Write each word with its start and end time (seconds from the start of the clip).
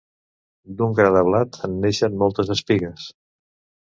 D'un 0.77 0.95
gra 1.01 1.11
de 1.17 1.21
blat 1.29 1.59
en 1.67 1.75
neixen 1.83 2.17
moltes 2.25 2.51
espigues. 2.57 3.09